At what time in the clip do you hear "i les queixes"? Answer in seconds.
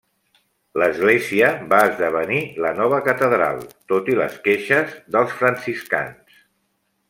4.15-4.99